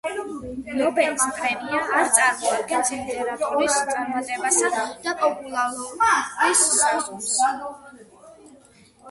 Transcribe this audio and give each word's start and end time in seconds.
ნობელის 0.77 1.25
პრემია 1.33 1.81
არ 1.97 2.09
წარმოადგენს 2.15 2.89
ლიტერატორის 2.95 3.77
წარმატებისა 3.91 4.73
და 5.05 5.15
პოპულარობის 5.21 6.65
საზომს. 6.81 7.31